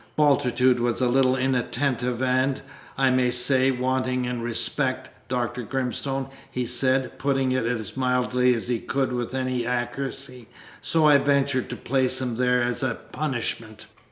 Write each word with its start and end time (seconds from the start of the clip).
"Bultitude 0.15 0.79
was 0.79 0.99
a 0.99 1.07
little 1.07 1.35
inattentive 1.35 2.23
and, 2.23 2.63
I 2.97 3.11
may 3.11 3.29
say, 3.29 3.69
wanting 3.69 4.25
in 4.25 4.41
respect, 4.41 5.11
Dr. 5.29 5.61
Grimstone," 5.61 6.29
he 6.49 6.65
said, 6.65 7.19
putting 7.19 7.51
it 7.51 7.65
as 7.67 7.95
mildly 7.95 8.55
as 8.55 8.67
he 8.67 8.79
could 8.79 9.11
with 9.13 9.35
any 9.35 9.63
accuracy; 9.63 10.47
"so 10.81 11.05
I 11.05 11.19
ventured 11.19 11.69
to 11.69 11.75
place 11.75 12.19
him 12.19 12.37
there 12.37 12.63
as 12.63 12.81
a 12.81 12.95
punishment." 12.95 13.85